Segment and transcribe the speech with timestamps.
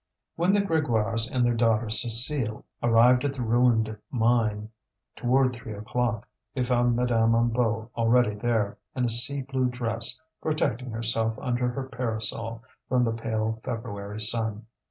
[0.35, 4.71] When the Grégoires and their daughter Cécile arrived at the ruined mine,
[5.15, 10.89] toward three o'clock, they found Madame Hennebeau already there, in a sea blue dress, protecting
[10.89, 14.65] herself under her parasol from the pale February sun.